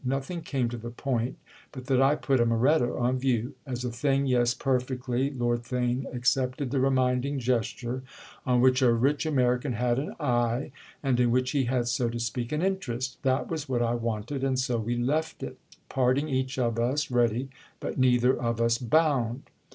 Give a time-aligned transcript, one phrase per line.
[0.03, 1.37] Nothing came to the point
[1.71, 6.71] but that I put a Moretto on view; as a thing, yes, perfectly"—Lord Theign accepted
[6.71, 10.71] the reminding gesture—"on which a rich American had an eye
[11.03, 13.19] and in which he had, so to speak, an interest.
[13.21, 17.49] That was what I wanted, and so we left it—parting each of us ready
[17.79, 19.43] but neither of us bound."